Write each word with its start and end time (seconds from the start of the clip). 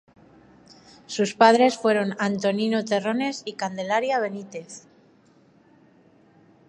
Sus 1.05 1.35
Padres 1.35 1.77
fueron 1.77 2.15
Antonino 2.17 2.83
Terrones 2.83 3.43
y 3.45 3.53
Candelaria 3.53 4.19
Benítez. 4.19 4.87